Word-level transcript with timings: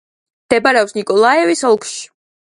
მდებარეობს 0.47 0.95
ნიკოლაევის 0.99 1.63
ოლქში. 1.71 2.03